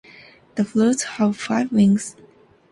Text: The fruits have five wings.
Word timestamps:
The 0.55 0.65
fruits 0.65 1.03
have 1.03 1.37
five 1.37 1.71
wings. 1.71 2.15